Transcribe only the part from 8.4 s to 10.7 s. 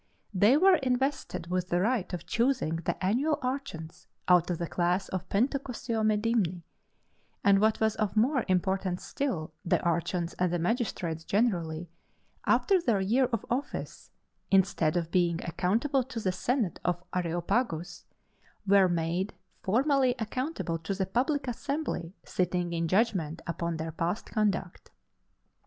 importance still, the archons and the